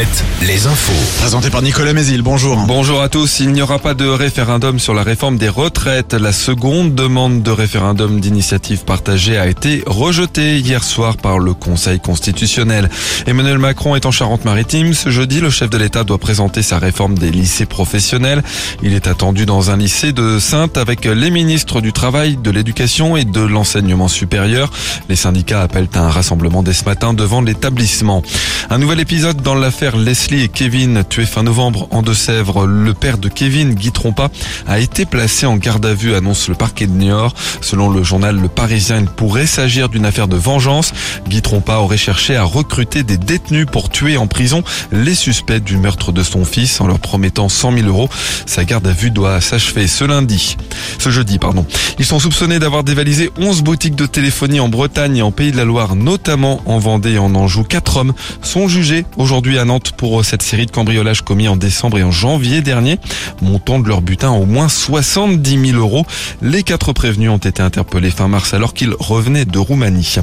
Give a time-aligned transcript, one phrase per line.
[0.00, 1.20] Alouette, les infos.
[1.20, 2.56] Présenté par Nicolas Mézil, bonjour.
[2.66, 3.40] Bonjour à tous.
[3.40, 6.14] Il n'y aura pas de référendum sur la réforme des retraites.
[6.14, 12.00] La seconde demande de référendum d'initiative partagée a été rejetée hier soir par le Conseil
[12.00, 12.88] constitutionnel.
[13.26, 14.94] Emmanuel Macron est en Charente-Maritime.
[14.94, 18.42] Ce jeudi, le chef de l'État doit présenter sa réforme des lycées professionnels.
[18.82, 23.18] Il est attendu dans un lycée de Sainte avec les ministres du Travail, de l'Éducation
[23.18, 24.70] et de l'Enseignement supérieur.
[25.10, 28.22] Les syndicats appellent à un rassemblement dès ce matin devant l'établissement.
[28.70, 32.66] Un nouvel épisode dans l'affaire Leslie et Kevin, tués fin novembre en Deux-Sèvres.
[32.66, 34.28] Le père de Kevin, Guy Trompa,
[34.66, 37.34] a été placé en garde à vue, annonce le parquet de Niort.
[37.60, 40.92] Selon le journal Le Parisien, il pourrait s'agir d'une affaire de vengeance.
[41.28, 45.76] Guy Trompa aurait cherché à recruter des détenus pour tuer en prison les suspects du
[45.76, 48.08] meurtre de son fils en leur promettant 100 000 euros.
[48.46, 50.56] Sa garde à vue doit s'achever ce lundi.
[50.98, 51.66] Ce jeudi, pardon.
[51.98, 55.56] Ils sont soupçonnés d'avoir dévalisé 11 boutiques de téléphonie en Bretagne et en Pays de
[55.56, 57.64] la Loire, notamment en Vendée et en Anjou.
[57.64, 61.98] Quatre hommes sont jugés aujourd'hui à Nantes pour cette série de cambriolages commis en décembre
[61.98, 62.98] et en janvier dernier,
[63.42, 66.06] montant de leur butin au moins 70 000 euros.
[66.42, 70.16] Les quatre prévenus ont été interpellés fin mars alors qu'ils revenaient de Roumanie.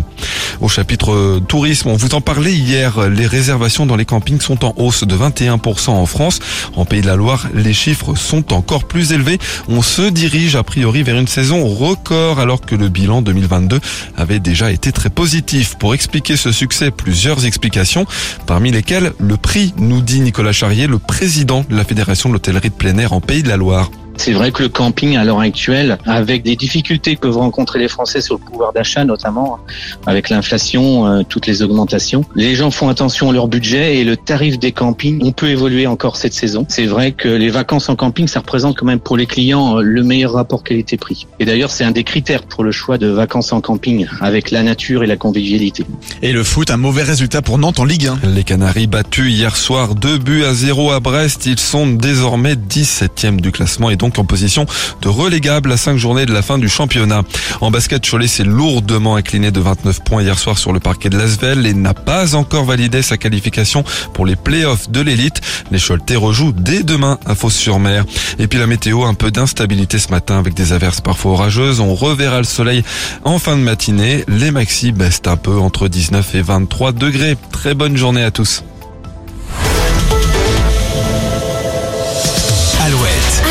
[0.59, 4.73] Au chapitre tourisme, on vous en parlait hier, les réservations dans les campings sont en
[4.77, 6.39] hausse de 21% en France.
[6.75, 9.37] En Pays de la Loire, les chiffres sont encore plus élevés.
[9.69, 13.79] On se dirige a priori vers une saison record alors que le bilan 2022
[14.15, 15.75] avait déjà été très positif.
[15.77, 18.05] Pour expliquer ce succès, plusieurs explications,
[18.45, 22.69] parmi lesquelles le prix, nous dit Nicolas Charrier, le président de la Fédération de l'hôtellerie
[22.69, 23.91] de plein air en Pays de la Loire.
[24.17, 27.87] C'est vrai que le camping, à l'heure actuelle, avec des difficultés que peuvent rencontrer les
[27.87, 29.59] Français sur le pouvoir d'achat, notamment
[30.05, 34.17] avec l'inflation, euh, toutes les augmentations, les gens font attention à leur budget et le
[34.17, 36.65] tarif des campings, on peut évoluer encore cette saison.
[36.67, 39.81] C'est vrai que les vacances en camping, ça représente quand même pour les clients euh,
[39.81, 41.27] le meilleur rapport qualité-prix.
[41.39, 44.63] Et d'ailleurs, c'est un des critères pour le choix de vacances en camping, avec la
[44.63, 45.85] nature et la convivialité.
[46.21, 48.29] Et le foot, un mauvais résultat pour Nantes en Ligue 1.
[48.35, 51.45] Les Canaries battus hier soir 2 buts à 0 à Brest.
[51.45, 54.65] Ils sont désormais 17e du classement et donc en position
[55.01, 57.23] de relégable à 5 journées de la fin du championnat.
[57.61, 61.17] En basket, Cholet s'est lourdement incliné de 29 points hier soir sur le parquet de
[61.17, 65.41] Lasvel et n'a pas encore validé sa qualification pour les playoffs de l'élite.
[65.71, 68.05] Les Choletais rejouent dès demain à Fos-sur-Mer.
[68.39, 71.79] Et puis la météo, un peu d'instabilité ce matin avec des averses parfois orageuses.
[71.79, 72.83] On reverra le soleil
[73.23, 74.23] en fin de matinée.
[74.27, 77.37] Les maxis baissent un peu entre 19 et 23 degrés.
[77.51, 78.63] Très bonne journée à tous.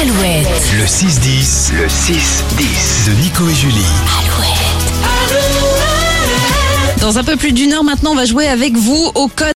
[0.02, 3.76] Alouette, Alouette, le 6-10, le 6-10 de Nico et Julie.
[7.00, 9.54] Dans un peu plus d'une heure maintenant, on va jouer avec vous au code